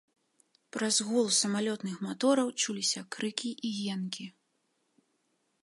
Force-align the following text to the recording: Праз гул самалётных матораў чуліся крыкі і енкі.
Праз 0.75 0.95
гул 1.09 1.27
самалётных 1.41 1.99
матораў 2.07 2.49
чуліся 2.63 3.05
крыкі 3.17 3.51
і 3.69 3.71
енкі. 3.97 4.25